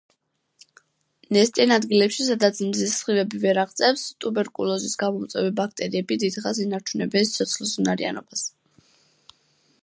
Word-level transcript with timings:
ნესტიან 1.35 1.73
ადგილებში, 1.75 2.23
სადაც 2.29 2.61
მზის 2.69 2.95
სხივები 3.01 3.41
ვერ 3.43 3.59
აღწევს, 3.65 4.07
ტუბერკულოზის 4.25 4.97
გამომწვევი 5.03 5.53
ბაქტერიები 5.61 6.19
დიდხანს 6.25 6.63
ინარჩუნებენ 6.65 7.31
სიცოცხლისუნარიანობას. 7.35 8.49